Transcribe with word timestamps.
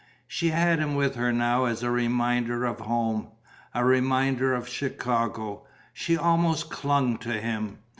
She 0.25 0.49
had 0.49 0.79
him 0.79 0.95
with 0.95 1.13
her 1.13 1.31
now 1.31 1.65
as 1.65 1.83
a 1.83 1.91
reminder 1.91 2.65
of 2.65 2.79
home, 2.79 3.27
a 3.75 3.85
reminder 3.85 4.51
of 4.51 4.67
Chicago; 4.67 5.67
she 5.93 6.17
almost 6.17 6.71
clung 6.71 7.19
to 7.19 7.33
him. 7.39 7.77